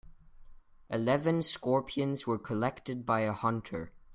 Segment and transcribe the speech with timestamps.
[0.89, 3.93] Eleven scorpions were collected by a hunter.